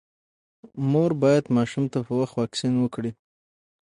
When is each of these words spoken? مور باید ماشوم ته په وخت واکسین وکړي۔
مور 0.91 1.11
باید 1.21 1.45
ماشوم 1.55 1.85
ته 1.93 1.99
په 2.07 2.13
وخت 2.19 2.35
واکسین 2.39 2.73
وکړي۔ 2.79 3.11